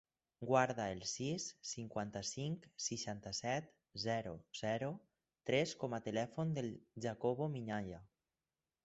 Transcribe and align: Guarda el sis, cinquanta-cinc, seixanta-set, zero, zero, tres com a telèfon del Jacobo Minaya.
Guarda 0.49 0.85
el 0.93 1.01
sis, 1.09 1.43
cinquanta-cinc, 1.71 2.65
seixanta-set, 2.85 3.67
zero, 4.05 4.31
zero, 4.61 4.89
tres 5.51 5.75
com 5.85 5.95
a 5.99 6.01
telèfon 6.09 6.57
del 6.57 6.71
Jacobo 7.07 7.51
Minaya. 7.59 8.01